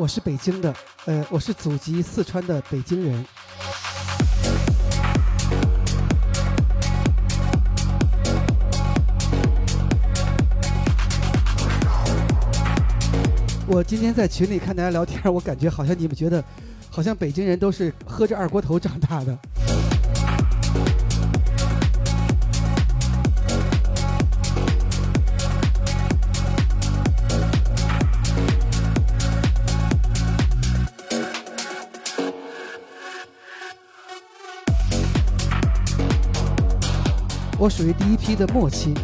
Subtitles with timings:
[0.00, 3.22] 我是北京的，呃，我是祖籍四川的北京人。
[13.66, 16.42] 我今天在群里看大家聊天，我感觉好像你们觉得，
[16.88, 19.38] 好像北京人都是喝着二锅头长大的。
[37.60, 38.94] 我属于第一批的末期。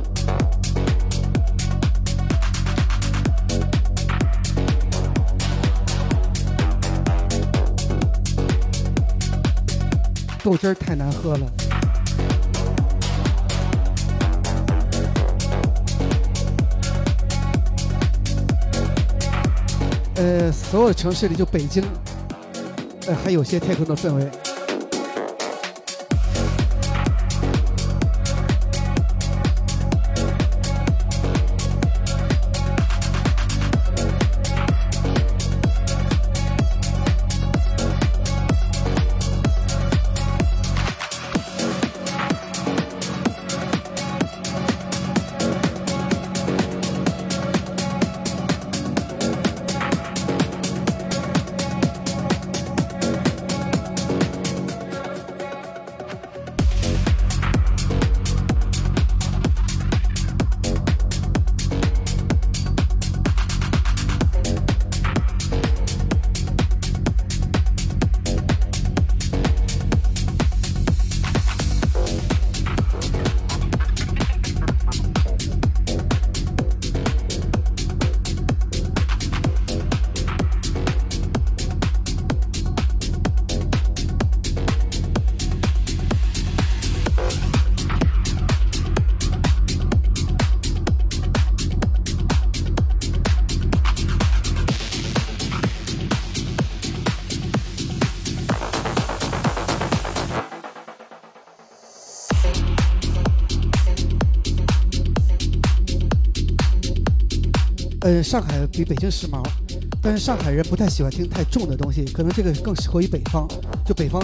[10.43, 11.47] 豆汁儿太难喝了。
[20.15, 21.85] 呃，所有城市里就北京，
[23.07, 24.46] 呃，还有些 techno 的氛围。
[108.07, 109.43] 呃，上海比北京时髦，
[110.01, 113.49] 但是上海人不太喜欢听太重的东西，可能这个更适合于北方，
[113.85, 114.23] 就北方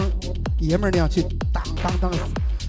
[0.57, 1.21] 爷们儿那样去
[1.51, 2.09] 当当当，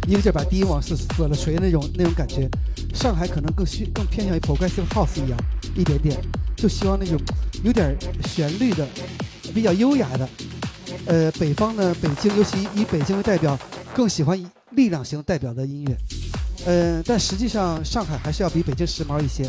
[0.09, 2.51] 一个劲儿把低音往死死了锤那种那种感觉。
[2.93, 5.39] 上海可能更需更偏向于 progressive house 一样，
[5.77, 6.21] 一点点，
[6.57, 7.17] 就希望那种
[7.63, 8.85] 有点旋律的，
[9.55, 10.29] 比较优雅的。
[11.07, 13.57] 呃，北方呢，北京尤其以北京为代表，
[13.95, 14.37] 更喜欢
[14.73, 15.97] 力量型代表的音乐。
[16.67, 19.49] 呃，但实际上上海还是要比北京时髦一些。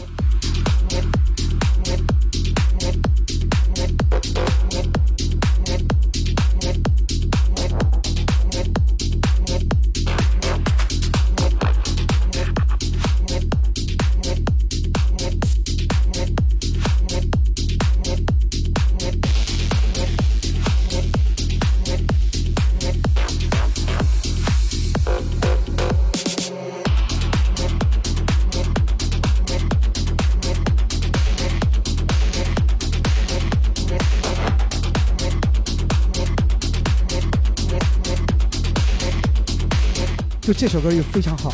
[40.68, 41.54] 这首歌又非常好。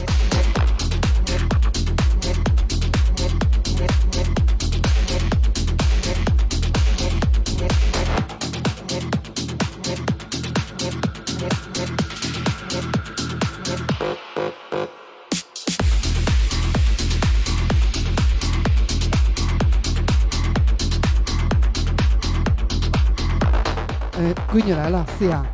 [24.14, 25.46] 哎，闺女来了，思雅。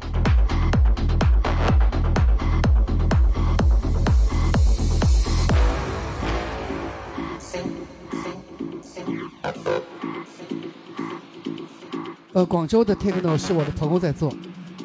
[12.37, 14.31] 呃，广州的 techno 是我的朋友在做，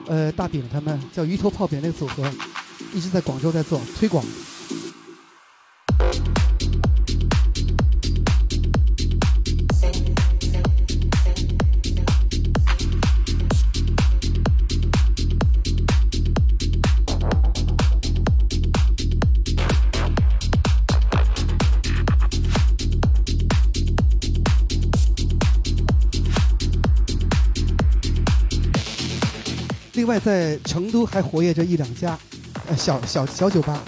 [0.07, 2.25] 呃，大饼他们叫鱼头泡饼那个组合，
[2.95, 4.25] 一直在广州在做推广。
[30.25, 32.19] 在成都还活跃着一两家，
[32.69, 33.83] 呃，小小小酒吧。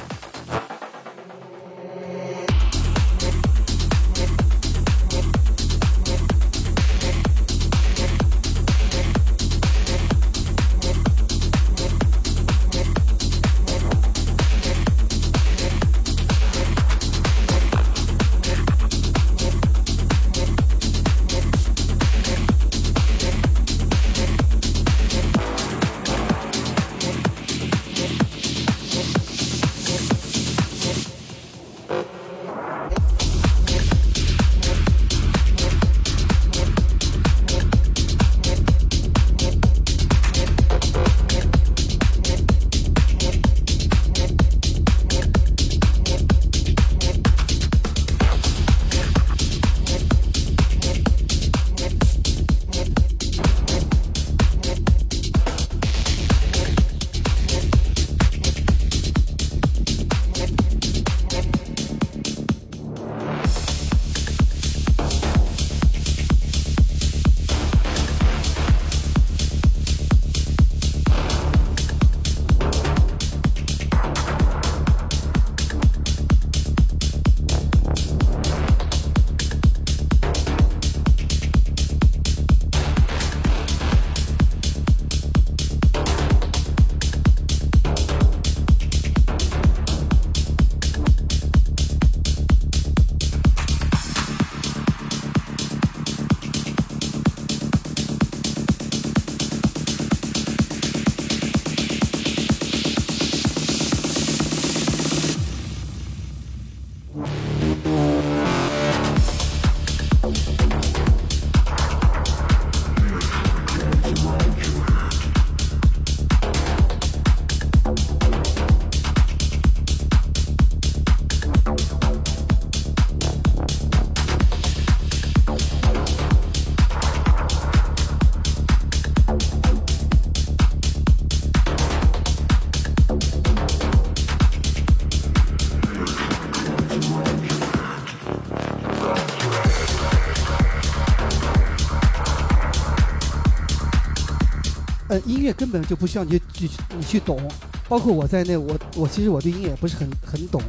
[145.21, 147.41] 音乐根本就不需要你去你去懂，
[147.89, 150.61] 包括我在内，我我其实我对音乐也不是很很懂，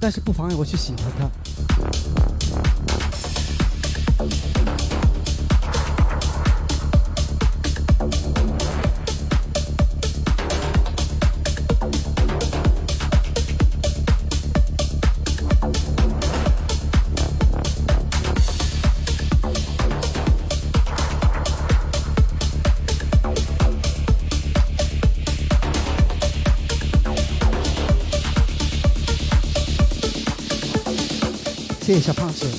[0.00, 1.28] 但是不妨碍我去喜欢它。
[31.88, 32.44] 谢谢小胖子，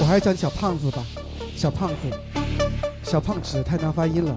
[0.00, 1.04] 我还是叫你小胖子吧，
[1.56, 1.94] 小胖子，
[3.04, 4.36] 小胖子太难发音了。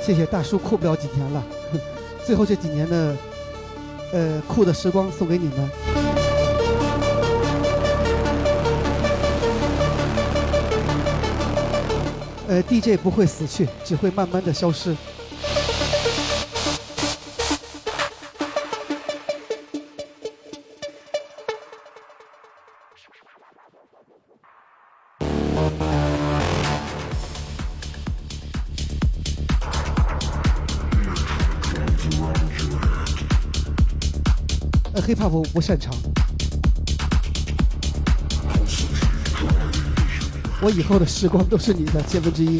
[0.00, 1.42] 谢谢大叔酷不了几年了，
[2.24, 3.16] 最后这几年的，
[4.12, 5.68] 呃，酷的时光送给你们。
[12.54, 14.94] 呃，DJ 不会死去，只会慢慢的消失。
[34.92, 35.92] 呃，hiphop 不不擅长。
[40.64, 42.58] 我以后的时光都是你的千分之一。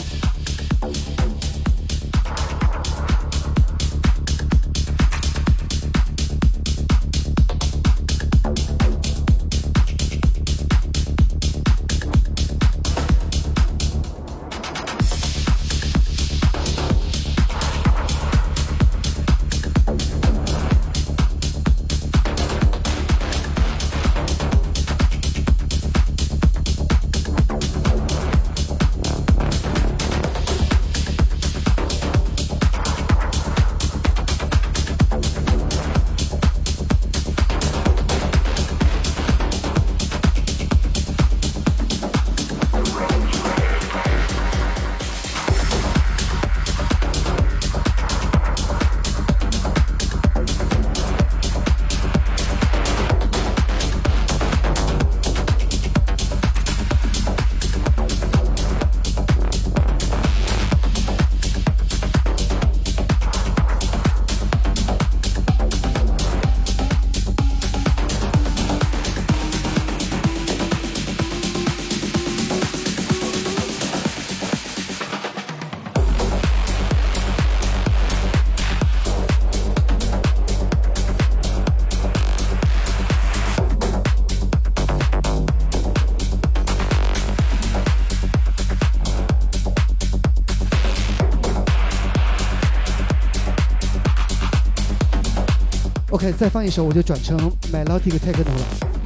[96.32, 97.36] 再放一首，我就转成
[97.72, 99.03] melodic techno 了。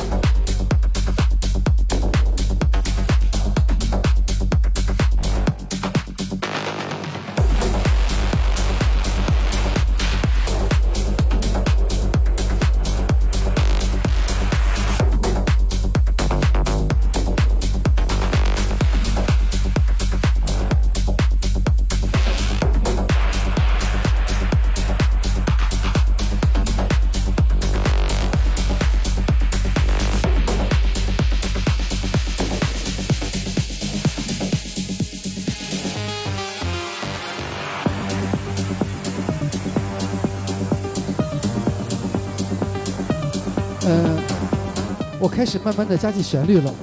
[45.38, 46.74] 开始慢慢的加进旋律了，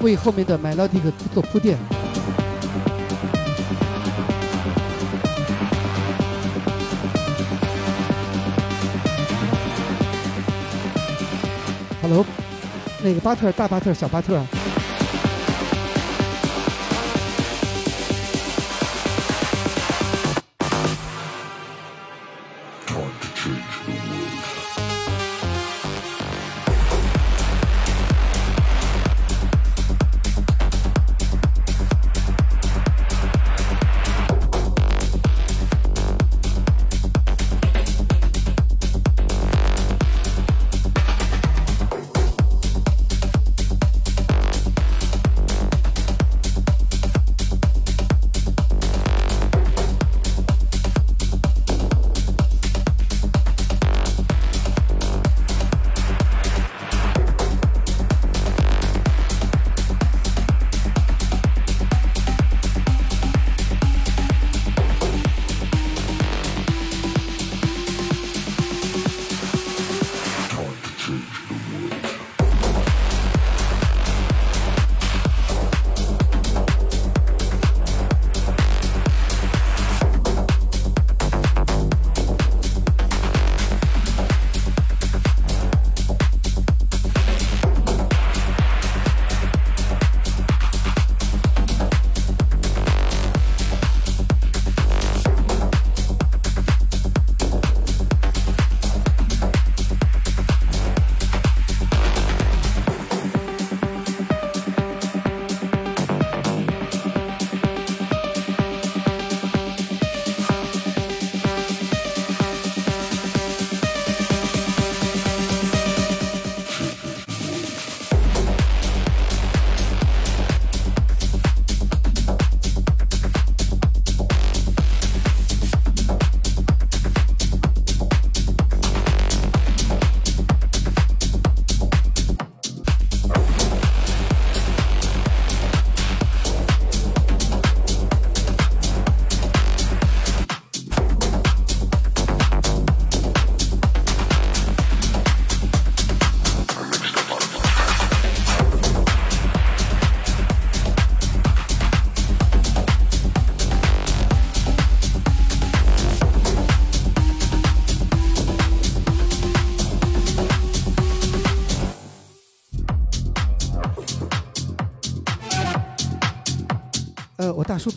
[0.00, 1.76] 为后面的 melodic 做铺垫。
[12.00, 12.24] Hello，
[13.02, 14.42] 那个巴特大巴特小巴特。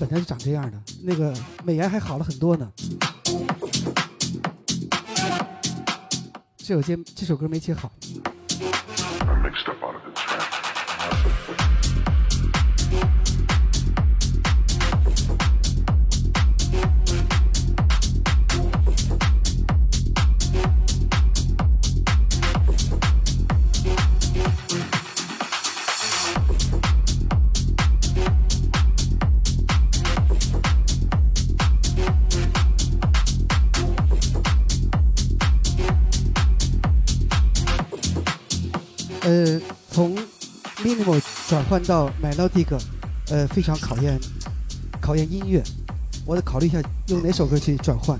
[0.06, 1.34] 本来就长这样的，那个
[1.64, 2.70] 美颜还好了很多呢。
[6.58, 7.90] 这首接这首歌没接好。
[41.74, 42.68] 换到 melodic，
[43.30, 44.20] 呃，非常考验
[45.02, 45.60] 考验音乐。
[46.24, 48.16] 我得考虑一下用哪首歌去转换。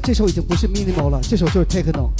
[0.00, 2.10] 这首已经不是 minimal 了，这首就是 techno。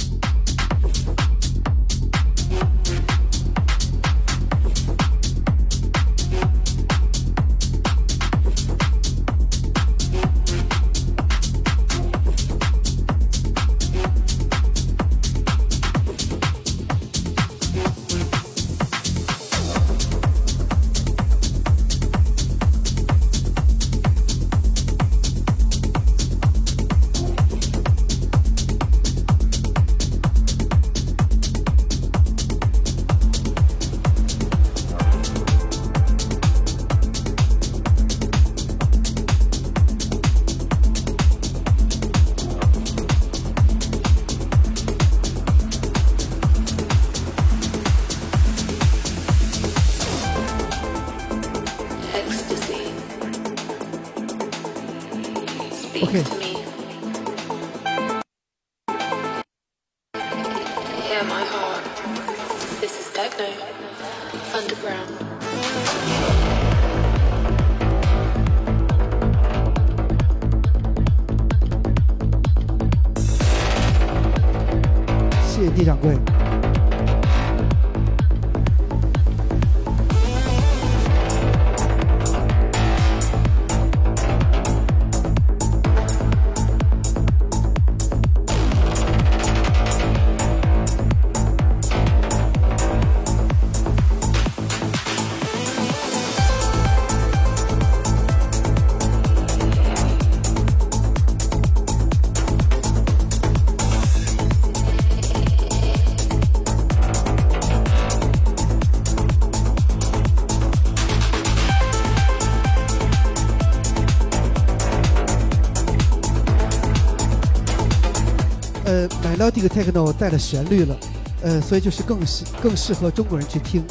[119.59, 120.95] 这个 techno 带了旋律了，
[121.41, 123.83] 呃，所以就是更适更适合中国人去听。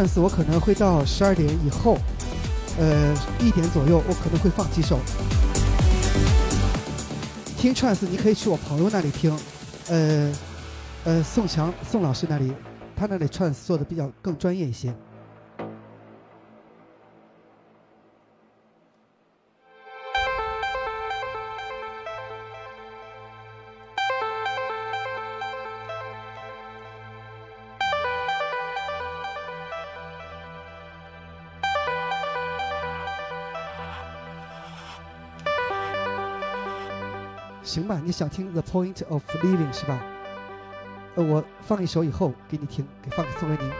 [0.00, 1.98] ，trance 我可能会到十二点以后，
[2.78, 4.98] 呃，一点左右我可能会放几首。
[7.56, 9.36] 听 trance 你可以去我朋友那里听，
[9.88, 10.32] 呃，
[11.04, 12.52] 呃，宋强宋老师那里，
[12.96, 14.94] 他那里 trance 做的比较更专业一些。
[37.70, 40.02] 行吧，你想听 The Point of Living 是吧？
[41.14, 43.70] 呃，我放一首以后给你听，给放送给您。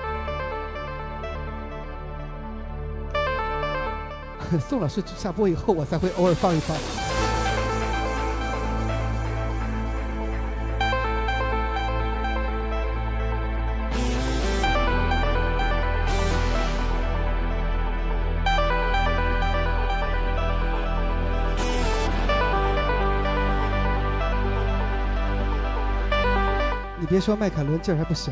[4.60, 6.76] 宋老师下播以后，我才会偶尔放一放。
[27.10, 28.30] 别说迈凯伦劲儿还不小，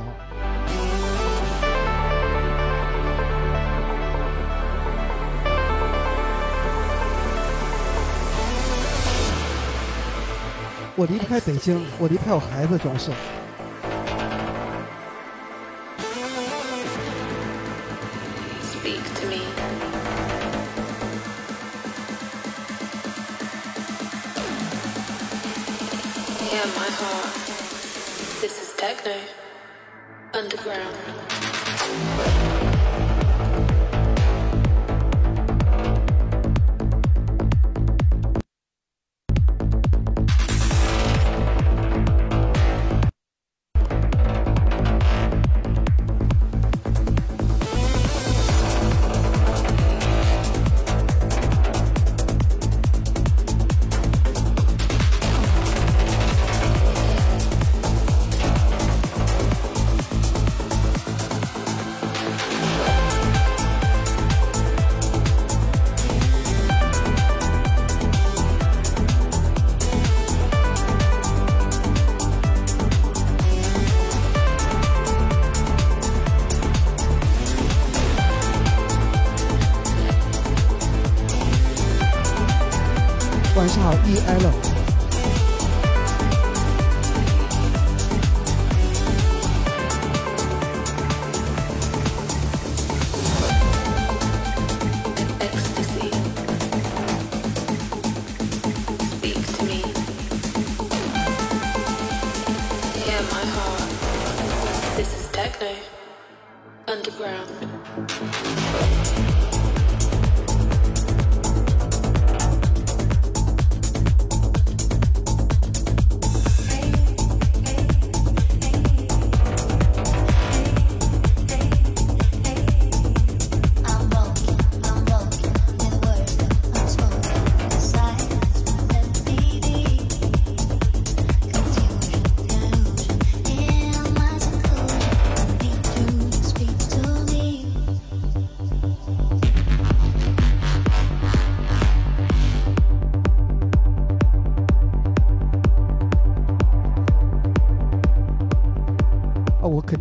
[10.95, 12.97] 我离不开北京，我离不开我孩子，主要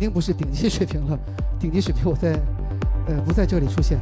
[0.08, 1.18] 定不是顶级水平了，
[1.60, 2.32] 顶级水平我在，
[3.06, 3.98] 呃，不在这里出现。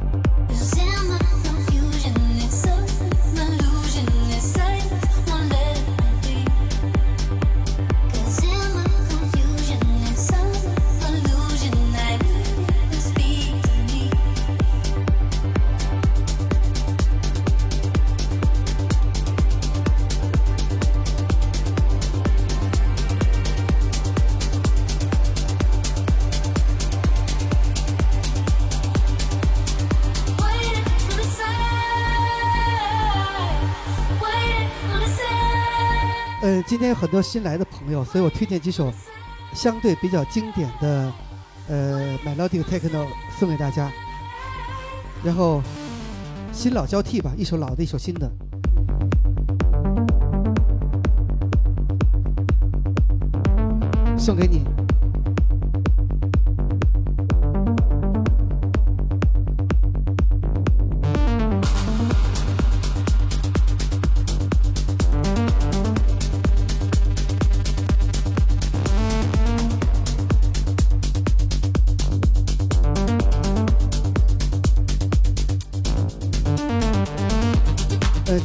[36.99, 38.91] 很多新来的朋友，所以我推荐几首
[39.53, 41.13] 相对比较经典的
[41.67, 43.05] 呃 melodic techno
[43.37, 43.91] 送给大家。
[45.23, 45.61] 然后
[46.51, 48.31] 新老交替吧，一首老的，一首新的，
[54.17, 54.76] 送给你。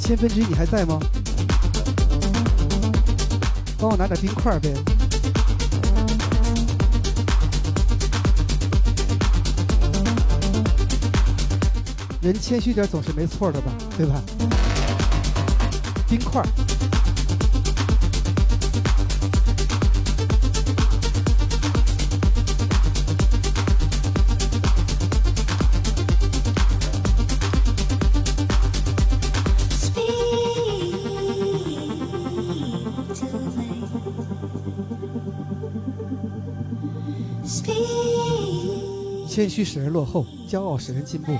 [0.02, 0.98] 千分之一你还在吗？
[3.78, 4.74] 帮我拿点冰块呗。
[12.20, 14.20] 人谦虚点总是没错的吧，对吧？
[16.08, 16.42] 冰块。
[39.32, 41.32] 谦虚使人落后，骄傲使人进步。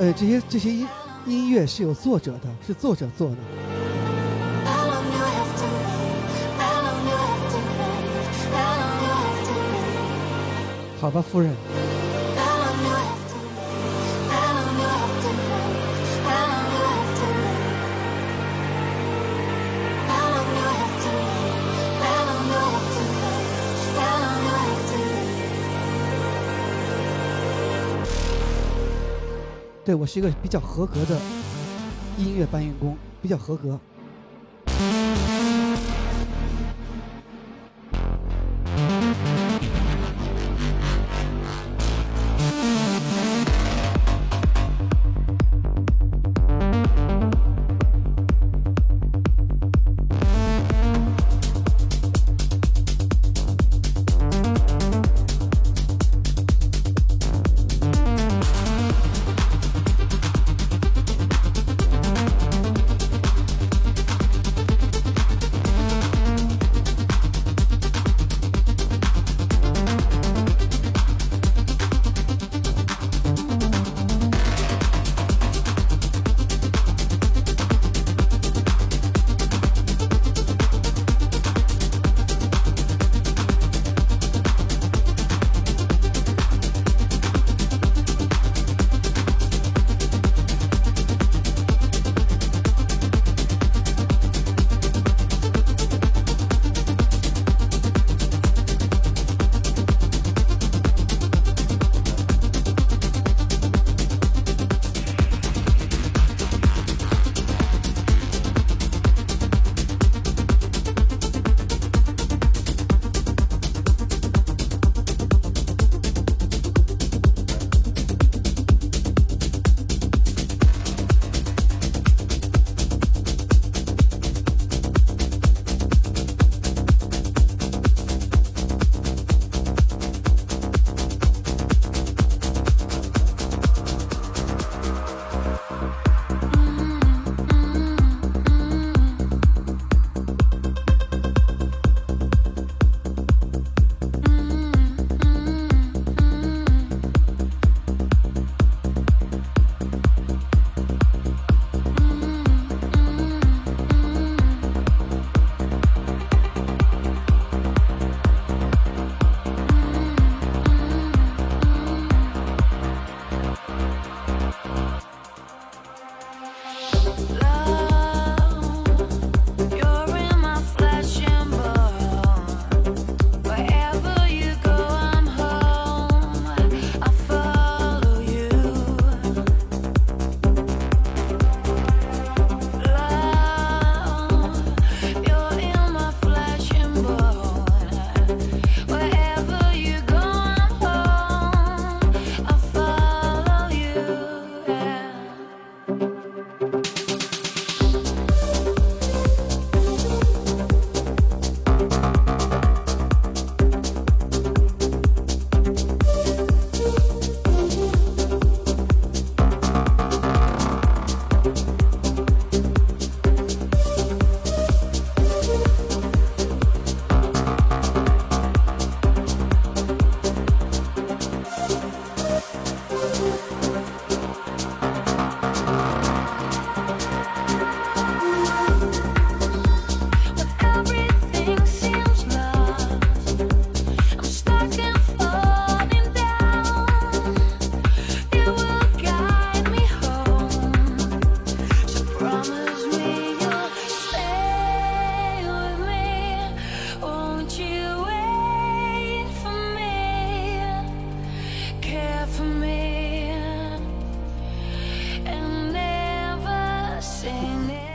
[0.00, 0.88] 呃，这些这些音
[1.26, 3.36] 音乐是有作者的，是作者做的。
[11.00, 11.50] 好吧，夫人。
[29.82, 31.18] 对我是一个比较合格的
[32.18, 33.80] 音乐搬运工，比较合格。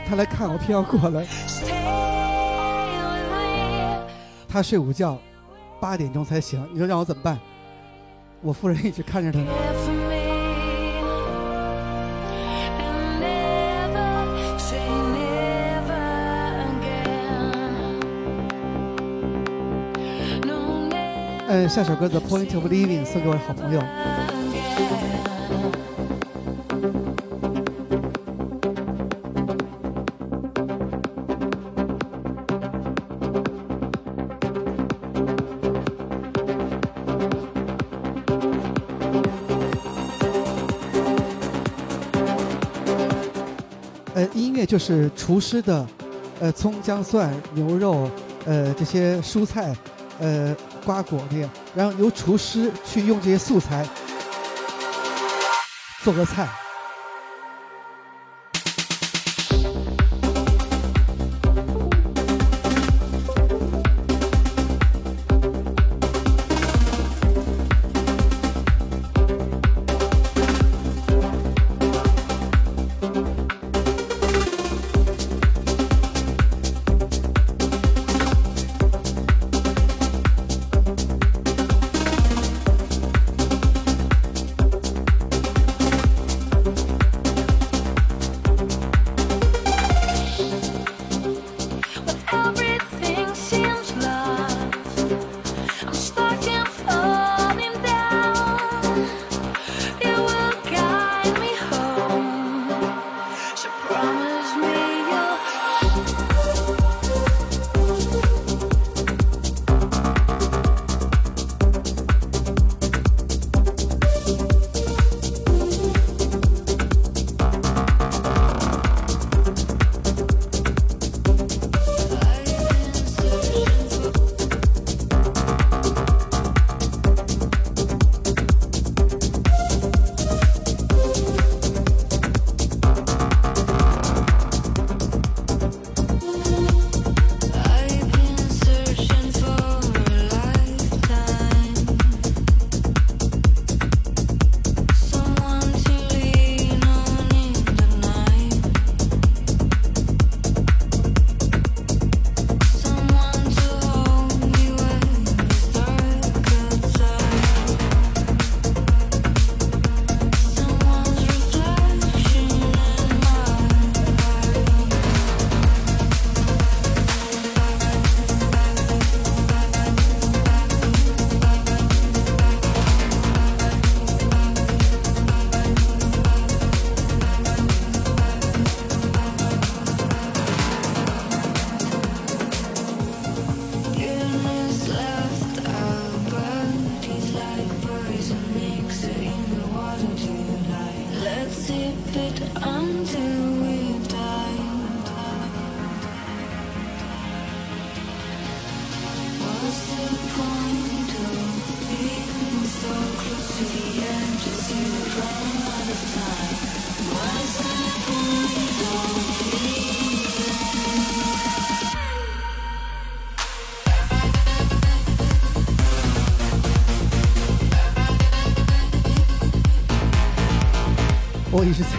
[0.08, 1.26] 他来看我，偏要过来。
[4.48, 5.18] 他睡午觉，
[5.80, 6.64] 八点钟才醒。
[6.72, 7.38] 你说让我怎么办？
[8.40, 9.40] 我夫人一直看着他。
[21.48, 23.82] 呃，下首歌《The Point of Living》送给我的好朋友。
[44.66, 45.86] 就是厨师的，
[46.40, 48.10] 呃，葱姜蒜牛肉，
[48.44, 49.74] 呃，这些蔬菜，
[50.18, 50.54] 呃。
[50.86, 53.84] 瓜果的，然后由厨师去用这些素材
[56.04, 56.48] 做个菜。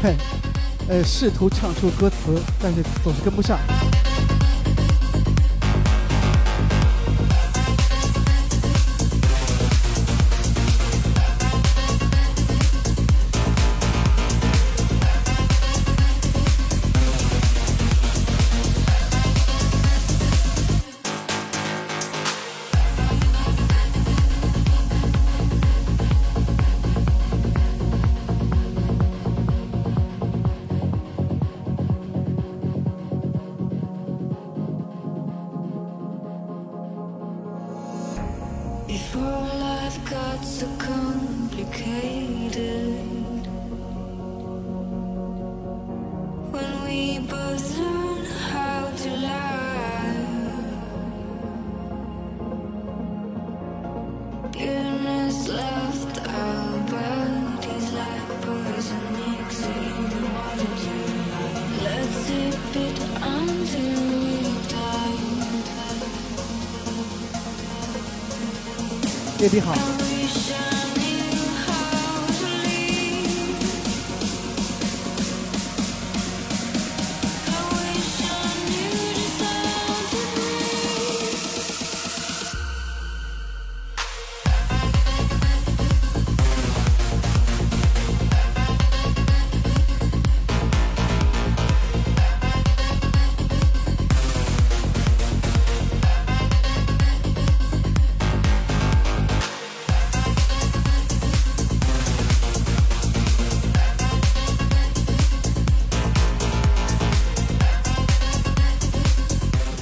[0.02, 0.16] 在，
[0.88, 3.60] 呃，试图唱出歌词，但是总是跟不上。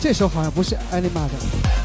[0.06, 1.84] 这首好像不是艾丽玛的。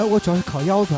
[0.00, 0.94] 哎我主要是烤腰子。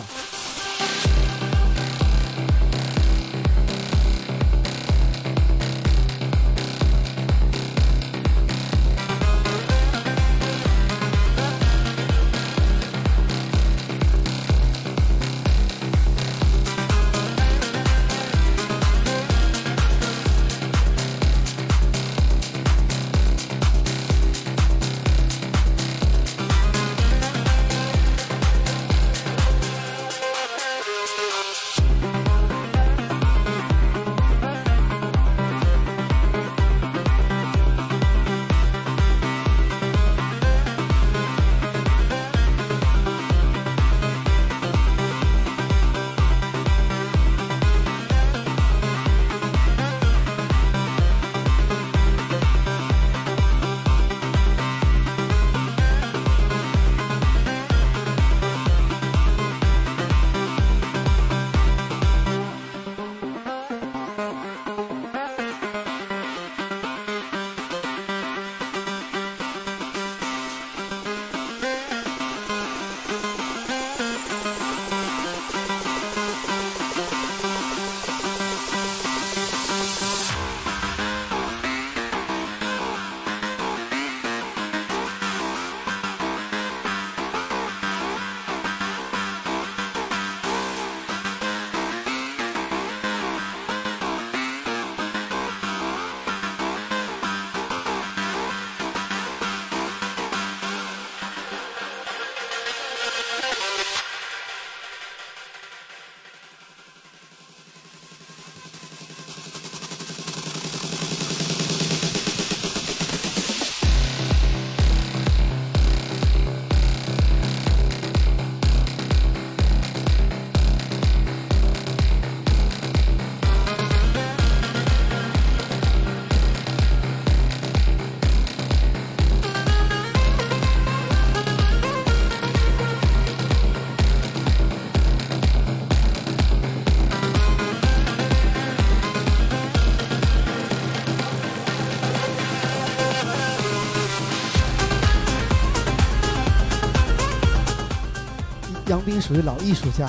[149.03, 150.09] 冰属于老艺术家。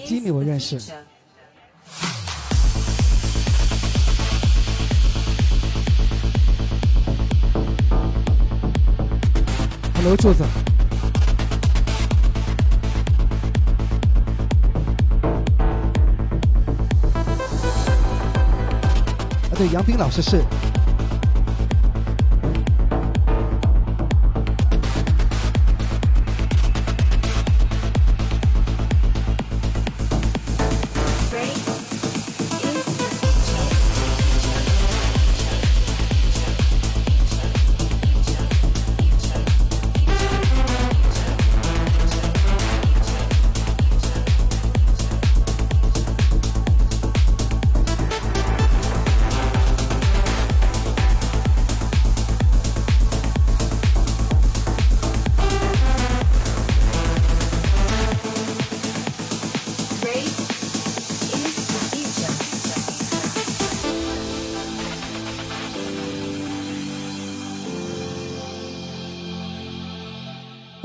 [0.00, 0.78] 吉米我认识。
[9.96, 10.42] Hello，柱子。
[10.42, 10.48] 啊，
[19.56, 20.42] 对，杨斌老师是。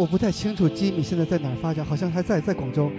[0.10, 2.91] 不太清楚吉米现在在哪儿发展，好像还在在广州。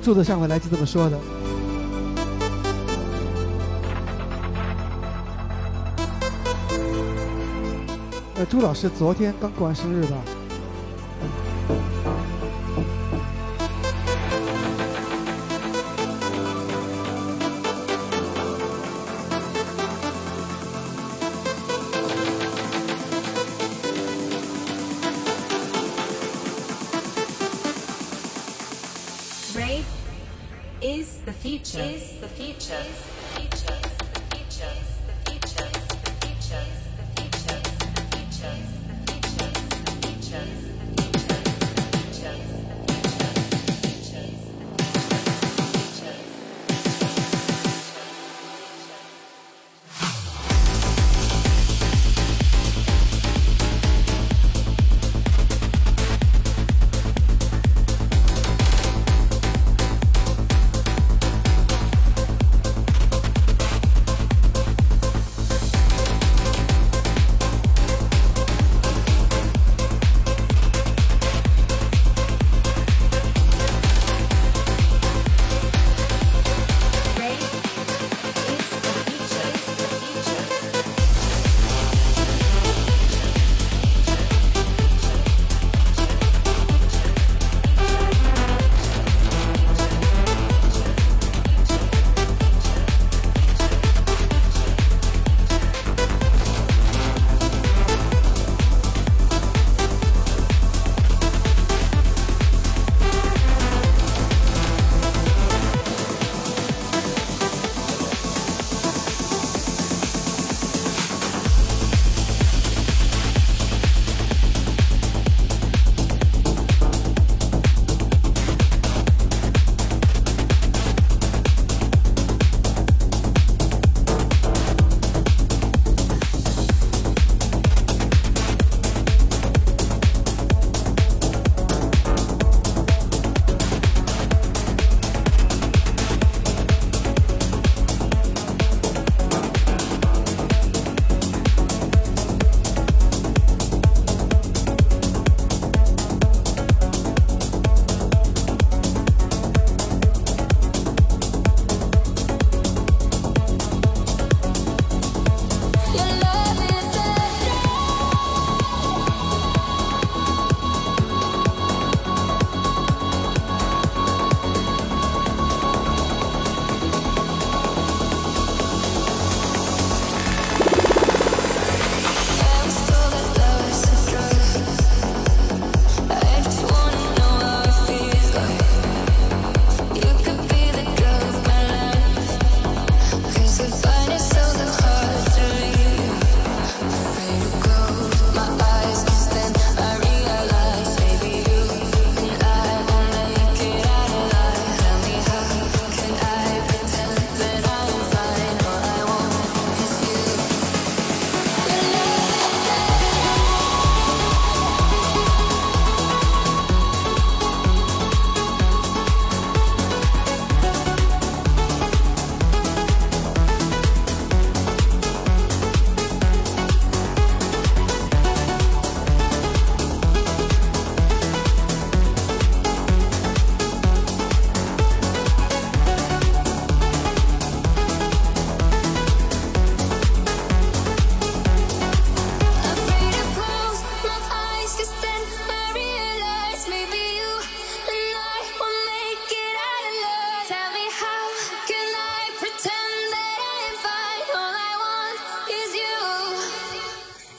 [0.00, 1.18] 柱子上回来就这么说的。
[8.36, 10.43] 呃，朱老师昨天刚过完生日吧？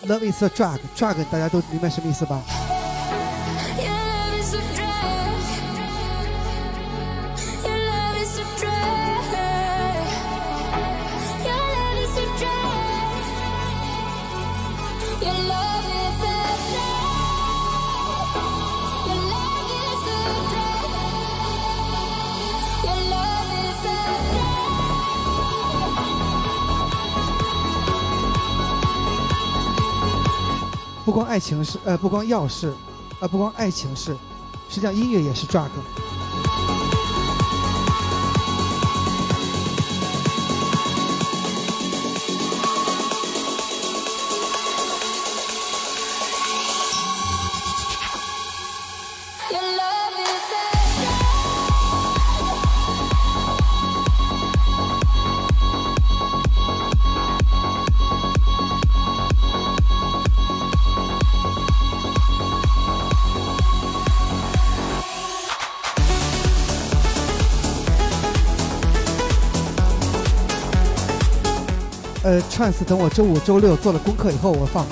[0.08, 2.42] Love is a drug，drug 大家都明白什么意思吧？
[31.16, 32.74] 光爱情是，呃，不光药是，
[33.22, 34.12] 呃，不光爱情是，
[34.68, 35.70] 实际上音乐也是 drug。
[72.56, 74.86] ，trance 等我周五、周六做了功课以后，我放。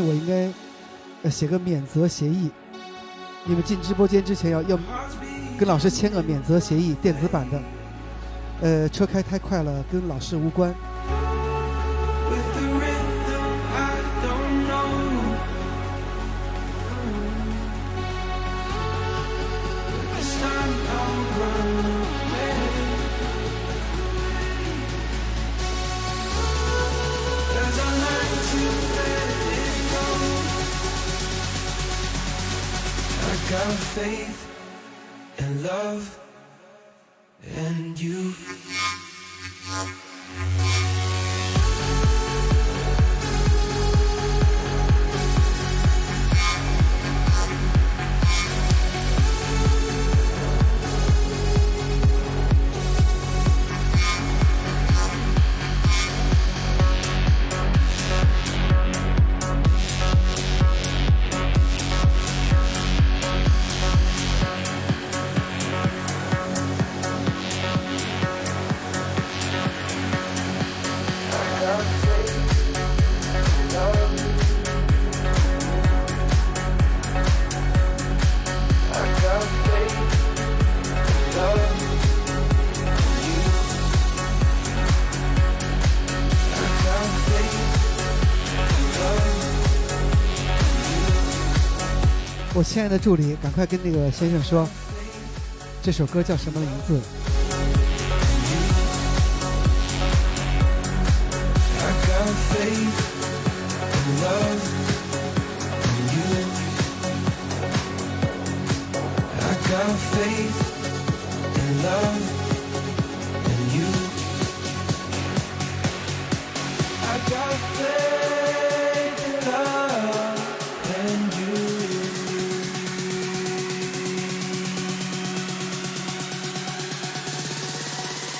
[0.00, 2.50] 我应该写个免责协议。
[3.44, 4.78] 你们进直播间之前要要
[5.58, 7.62] 跟老师签个免责协议，电子版的。
[8.62, 10.74] 呃，车开太快了，跟老师无关。
[92.76, 94.68] 亲爱的助理，赶快跟那个先生说，
[95.82, 97.00] 这首歌叫什么名字？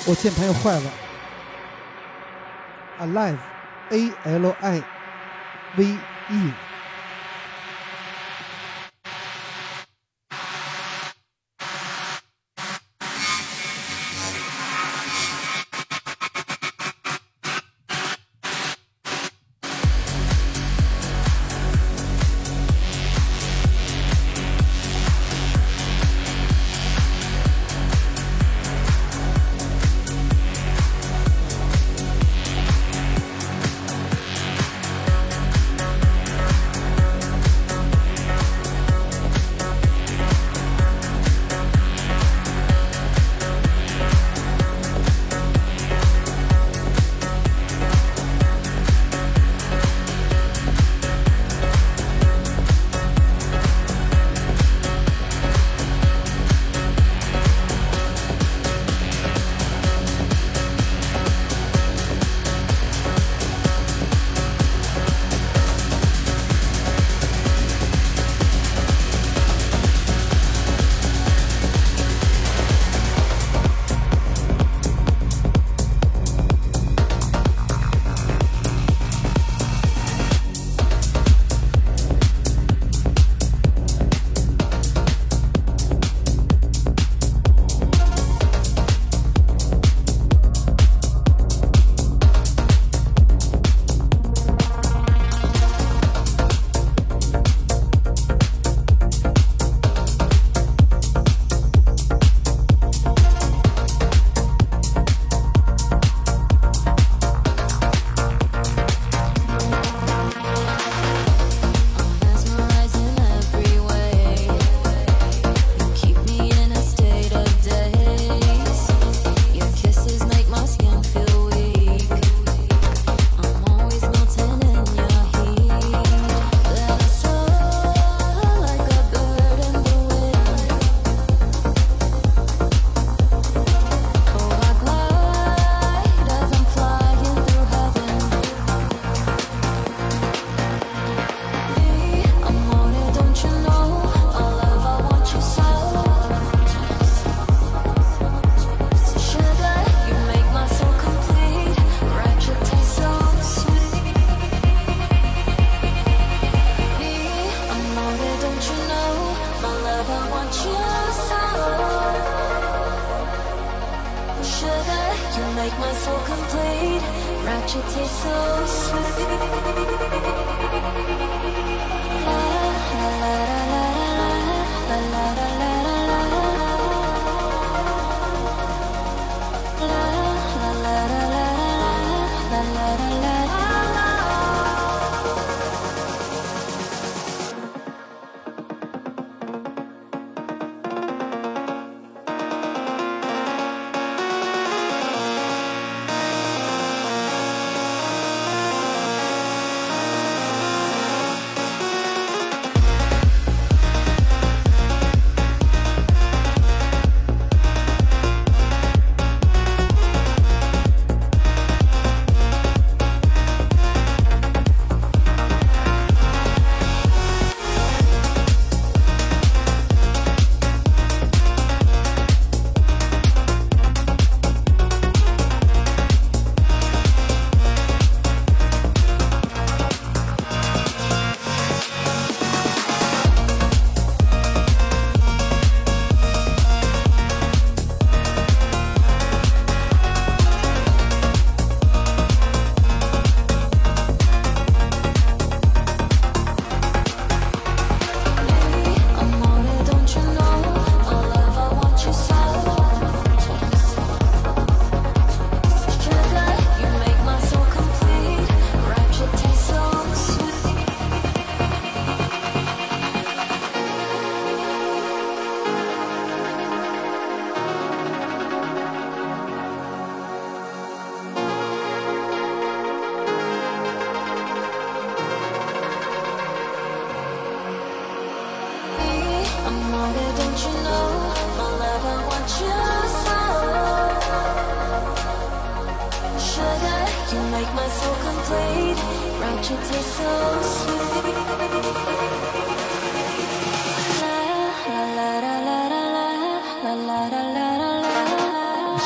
[0.07, 0.91] 我键盘又坏了。
[3.01, 4.83] Alive，A L I
[5.75, 5.85] V
[6.29, 6.66] E。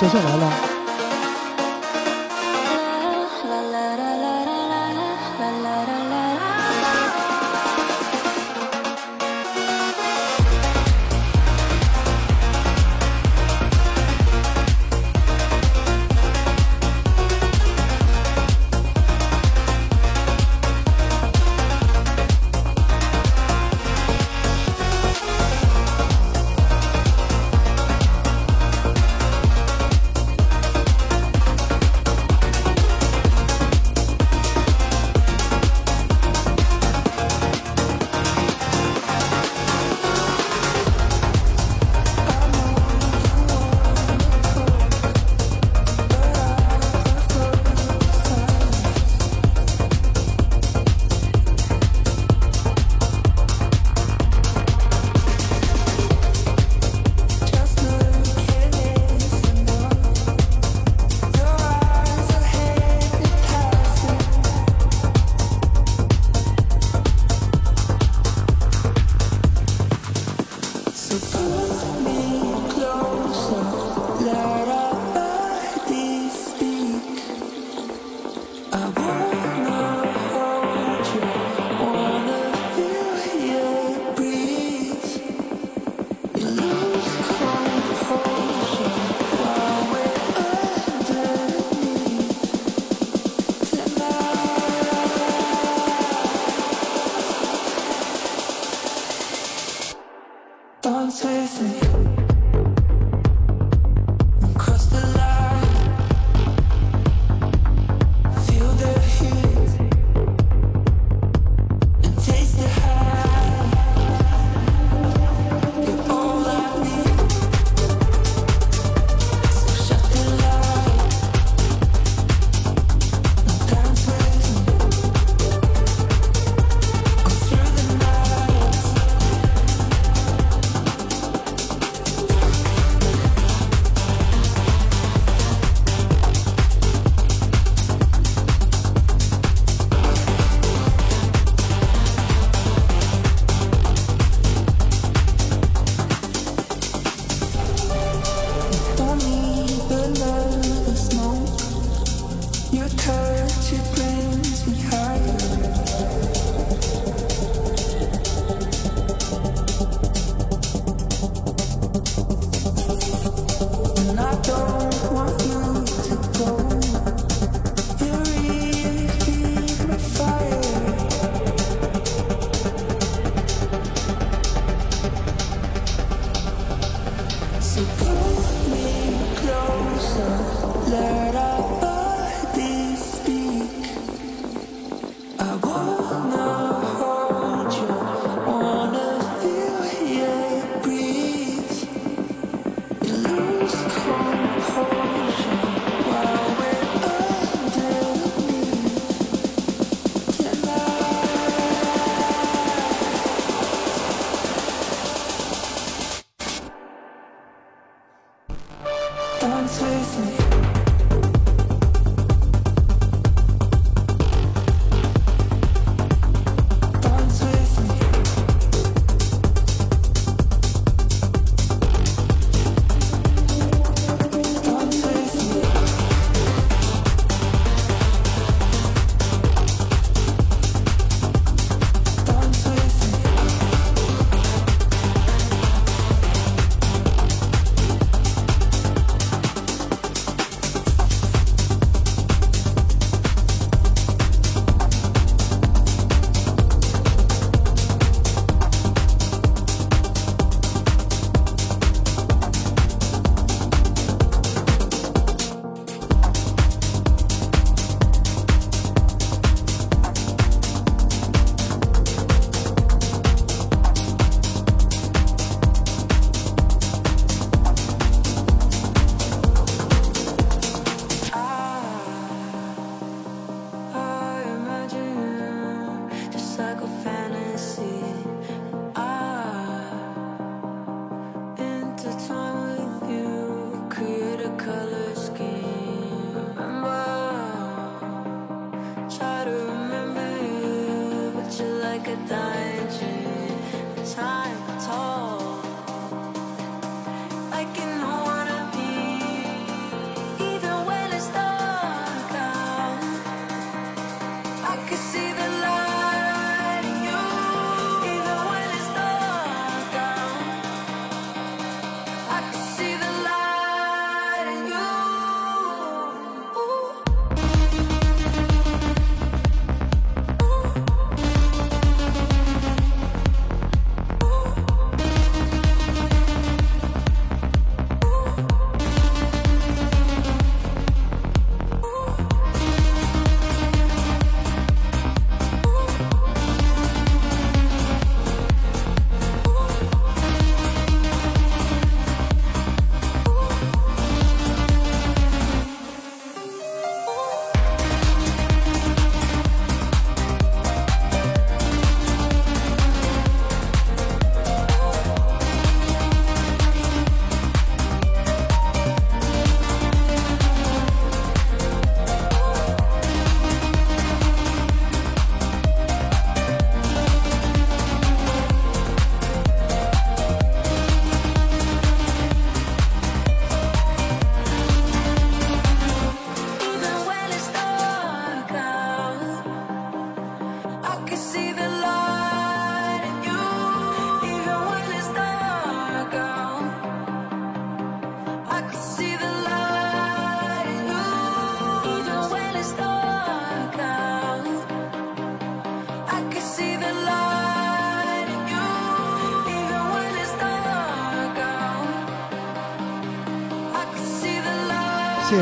[0.01, 0.70] 学校来了。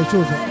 [0.05, 0.48] 就是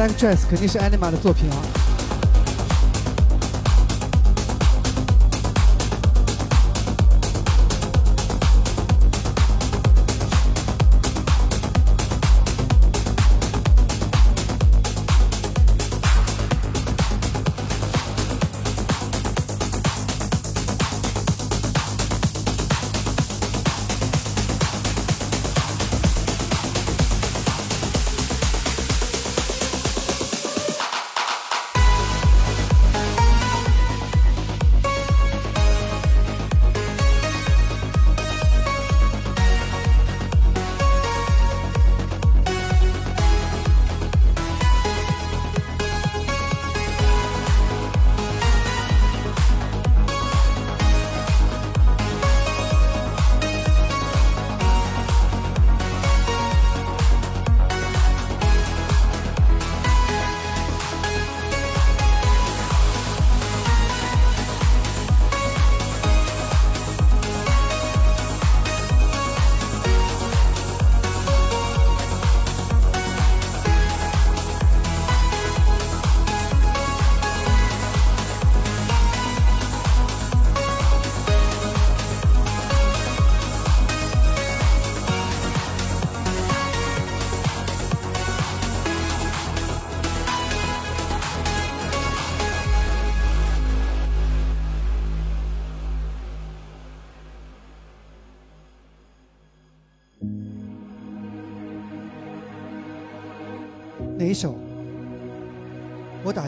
[0.00, 1.89] Black Dress 肯定是 Anima 的作品啊。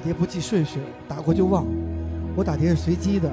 [0.03, 1.65] 碟不记顺序，打过就忘。
[2.35, 3.31] 我打碟是随机的。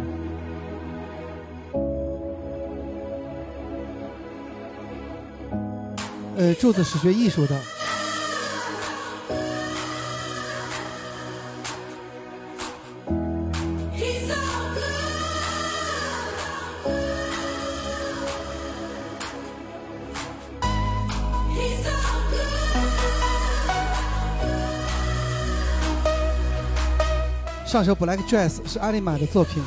[6.37, 7.59] 呃，柱子是学艺术的。
[27.69, 29.61] 上首《Black Dress》是阿里玛的作品。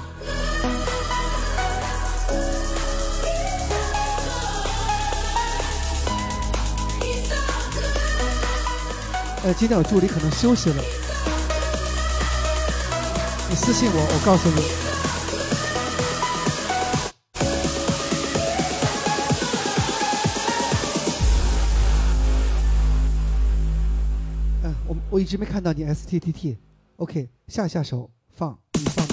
[9.44, 10.82] 呃，今天我助理可能休息了，
[13.48, 14.62] 你私信我，我告诉你。
[24.64, 26.58] 嗯，我我一直没看到你 S T T T。
[26.96, 29.06] OK，下下手放，你放，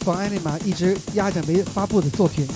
[0.00, 2.46] 放艾丽玛一直压着没发布的作品。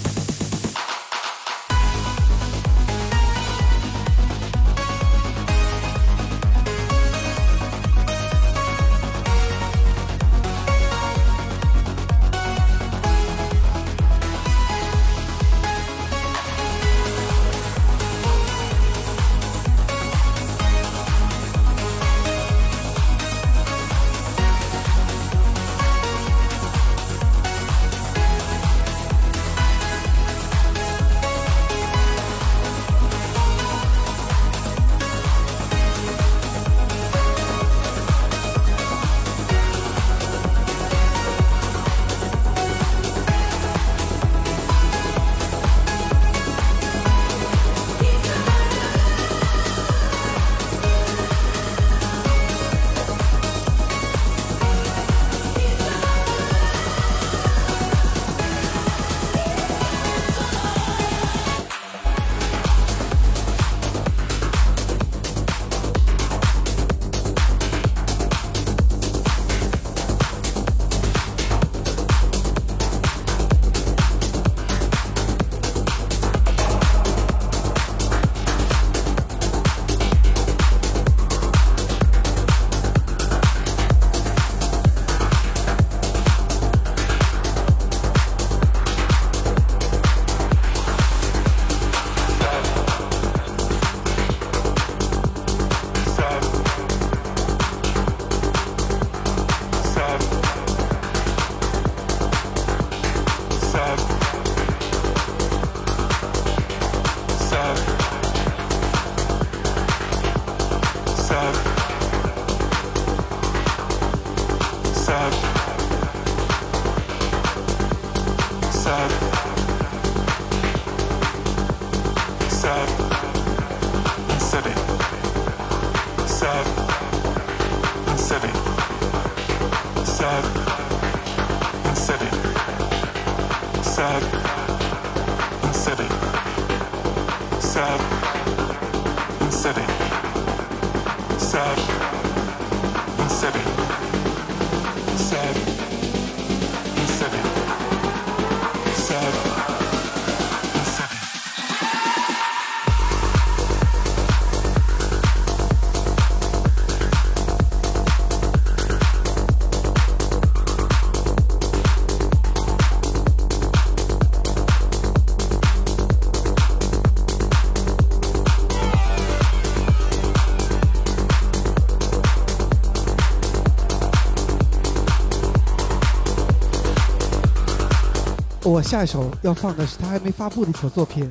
[178.73, 181.31] 我下一首要放的是他还没发布的一首作品，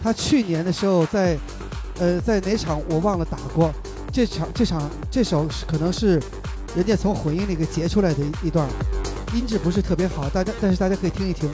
[0.00, 1.36] 他去年的时候在，
[1.98, 3.72] 呃，在哪场我忘了打过，
[4.12, 6.22] 这场这场这首是可能是，
[6.76, 8.68] 人家从混音里给截出来的一段，
[9.34, 11.50] 音质不是特别好，大家但是大家可以听一听。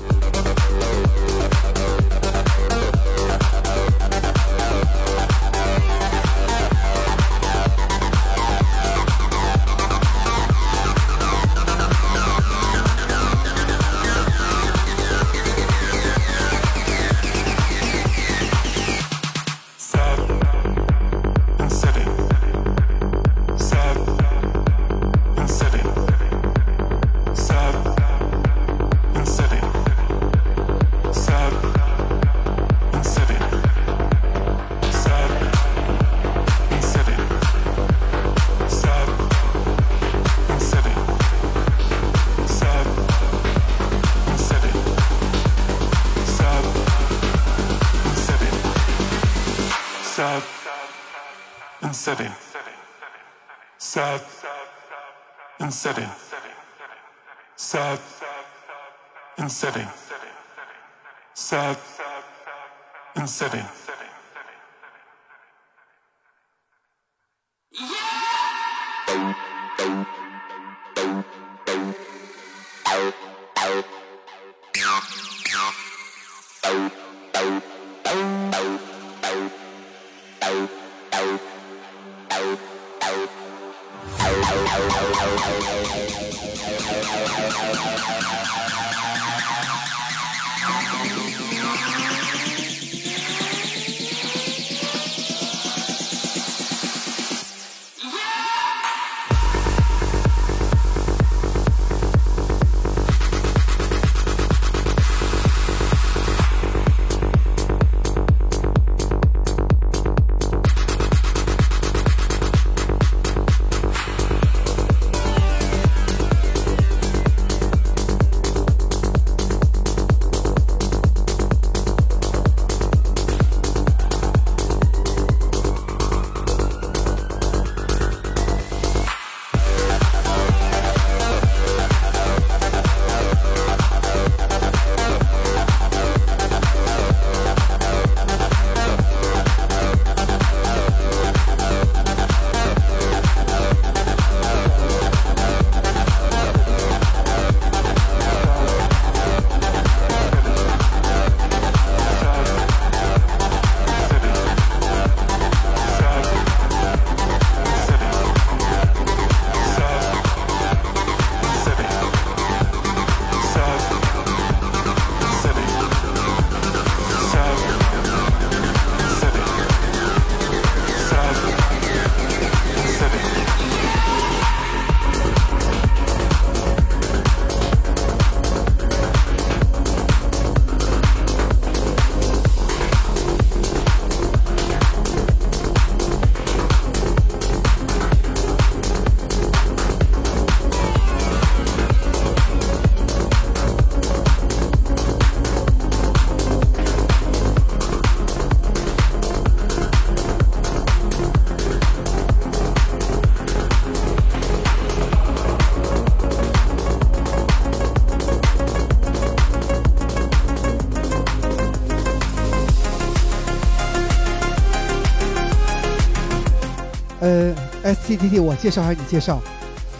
[218.12, 219.40] T T T，我介绍还是你介绍？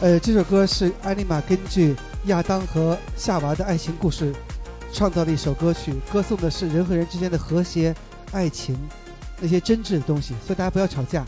[0.03, 4.35] 呃，这首歌是艾丽玛根据亚当和夏娃的爱情故事
[4.93, 7.95] 创造的一首歌曲，歌颂的是人和人之间的和谐、
[8.31, 8.77] 爱情，
[9.41, 10.35] 那些真挚的东西。
[10.47, 11.25] 所以大家不要吵架。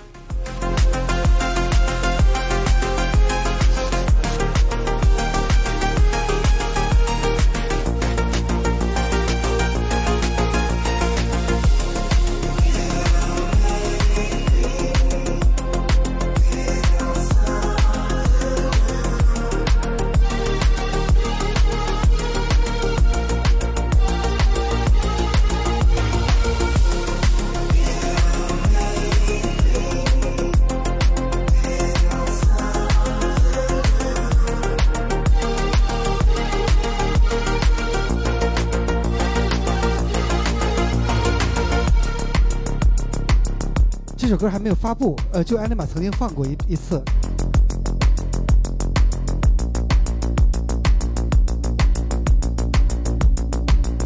[44.34, 47.00] 首歌还没有发布，呃，就艾尼玛曾经放过一一次。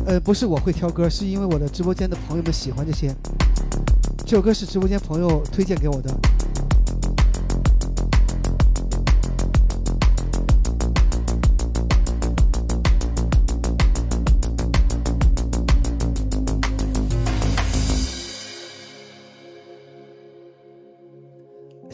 [0.06, 3.10] 呃，不是我会挑歌，是因为我的直播间的朋友们喜欢这些。
[4.26, 6.14] 这首歌是直播间朋友推荐给我的。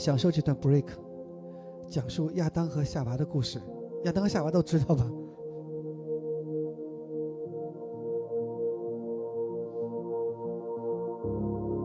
[0.04, 0.84] 享受这段 break，
[1.88, 3.58] 讲述亚当和夏娃的故事。
[4.04, 5.10] 亚当和夏娃都知道吧？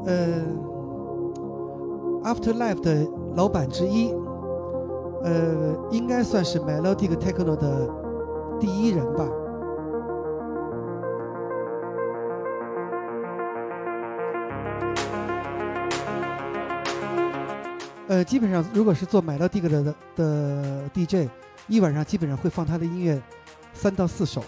[0.06, 0.44] 呃
[2.26, 4.12] ，Afterlife 的老板之一，
[5.24, 7.90] 呃，应该算是 Melodic Techno 的
[8.60, 9.26] 第一人吧。
[18.10, 21.30] 呃，基本上如果是做 Melodic 的的的 DJ，
[21.68, 23.22] 一晚上基本上会放他的音乐
[23.72, 24.44] 三到四首。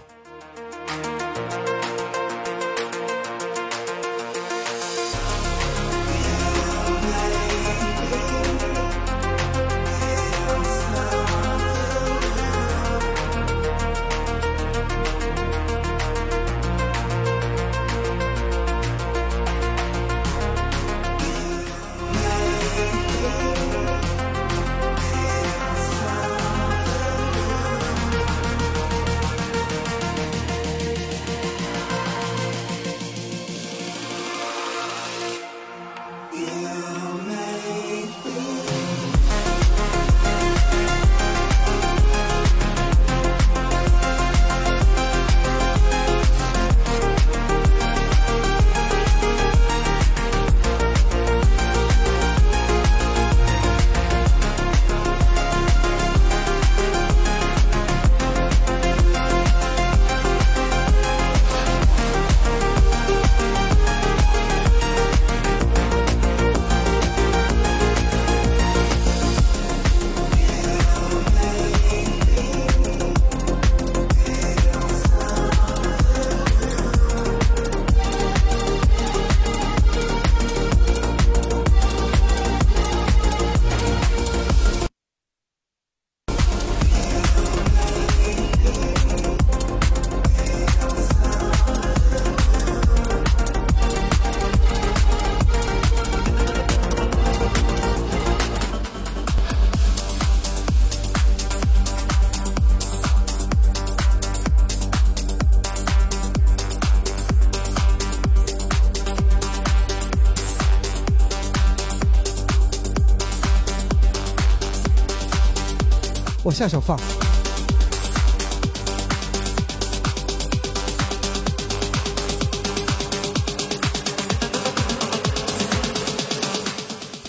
[116.61, 116.95] 下手放。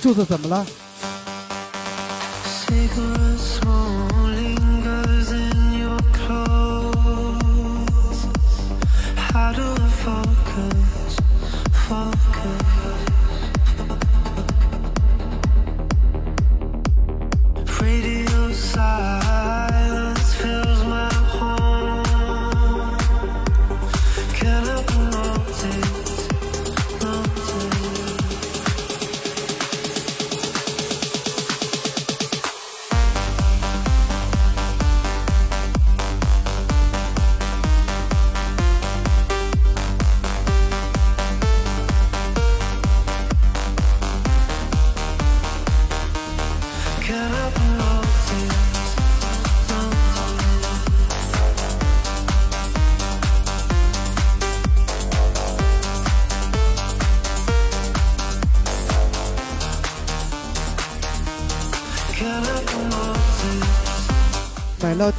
[0.03, 0.67] 柱子怎么了？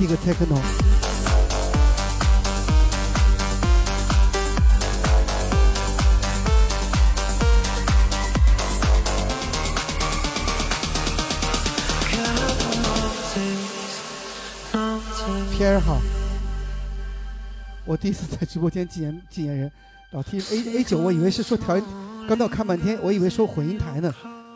[0.03, 0.59] Melodic techno。
[15.51, 16.01] P R 好，
[17.85, 19.71] 我第一次在直播间禁言禁言人，
[20.11, 21.83] 老听 A A 九，我以为是说调音，
[22.27, 24.13] 刚到看半天，我以为说混音台呢，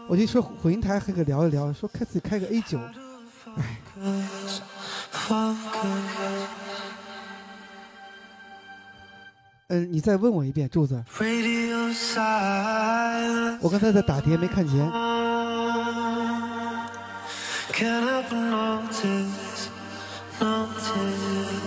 [0.10, 2.80] 我就说混音台还可聊一聊，说开自己开个 A 九，
[9.70, 11.04] 嗯，你再问我一遍，柱子.
[13.62, 14.90] 我刚才在打碟没看见
[17.78, 19.70] help but notice,
[20.40, 21.66] notice.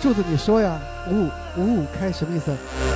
[0.00, 0.78] 柱子你说呀，
[1.10, 2.95] 五五五五开什么意思？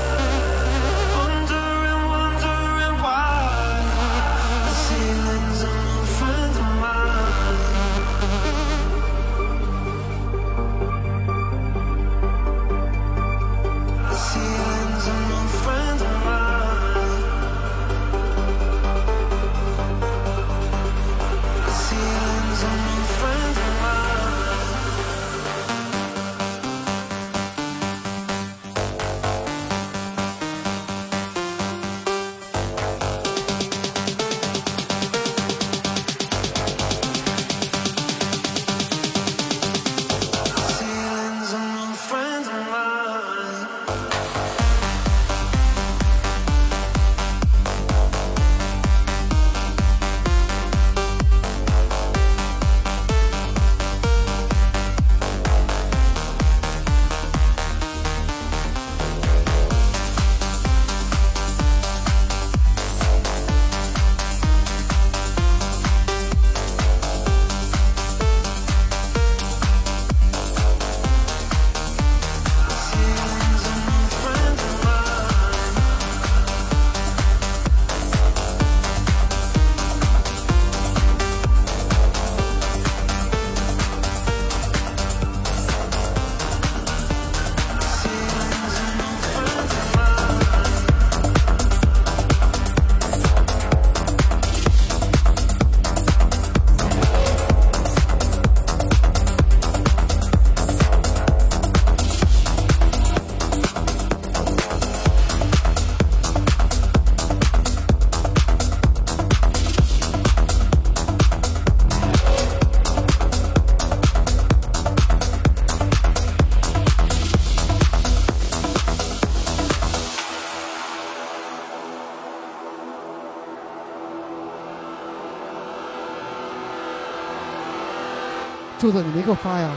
[128.80, 129.70] 柱子你没给我发呀。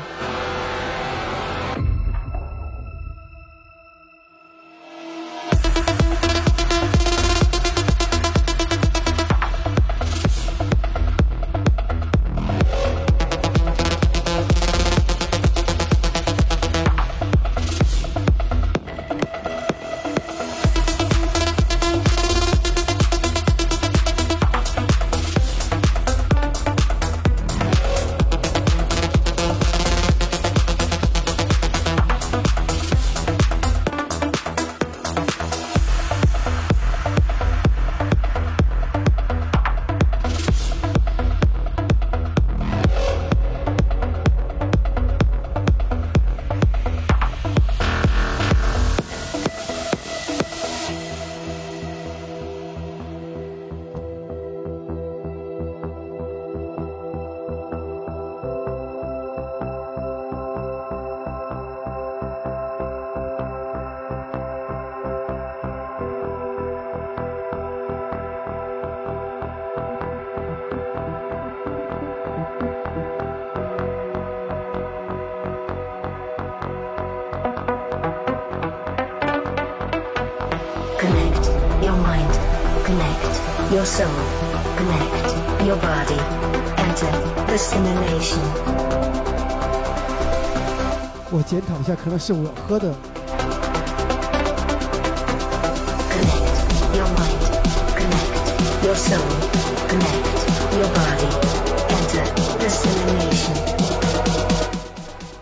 [91.84, 92.94] 下，可能是我喝的。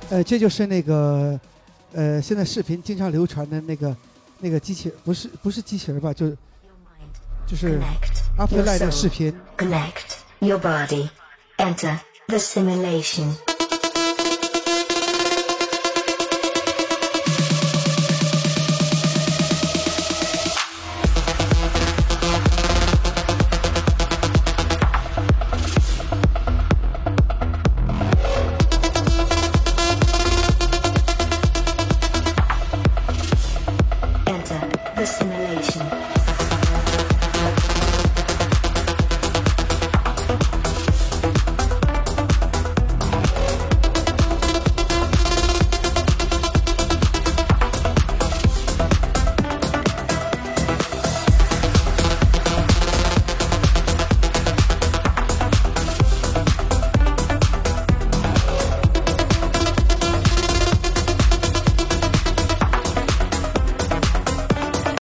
[0.09, 1.39] 呃，这就是那个，
[1.93, 3.95] 呃，现在视频经常流传的那个
[4.39, 6.13] 那个机器人，不是不是机器人吧？
[6.13, 6.29] 就
[7.47, 7.79] 就是
[8.37, 9.33] Afterlife 的视频。
[9.57, 11.09] connect your body,
[11.57, 11.97] enter
[12.27, 13.33] the simulation.